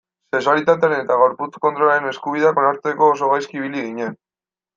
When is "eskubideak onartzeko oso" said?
2.13-3.31